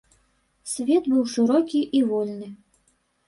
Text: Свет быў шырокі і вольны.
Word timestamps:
Свет 0.71 1.03
быў 1.11 1.21
шырокі 1.35 1.81
і 1.99 2.03
вольны. 2.09 2.49